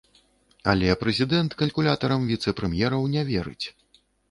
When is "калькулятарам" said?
1.59-2.25